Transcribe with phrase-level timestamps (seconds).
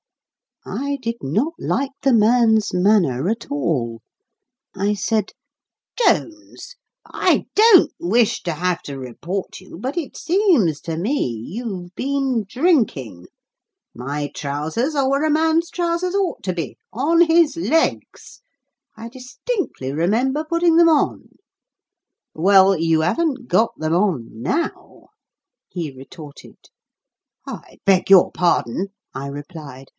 [0.65, 4.01] I did not like the man's manner at all.
[4.75, 5.31] I said,
[5.97, 6.75] "Jones!
[7.03, 12.45] I don't wish to have to report you, but it seems to me you've been
[12.47, 13.27] drinking.
[13.95, 18.41] My trousers are where a man's trousers ought to be on his legs.
[18.95, 21.29] I distinctly remember putting them on."
[22.35, 25.09] "Well, you haven't got them on now,"
[25.69, 26.57] he retorted.
[27.47, 29.87] "I beg your pardon," I replied.